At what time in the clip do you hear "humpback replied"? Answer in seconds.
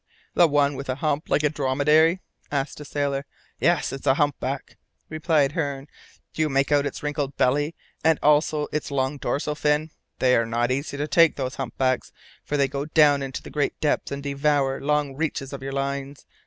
4.15-5.51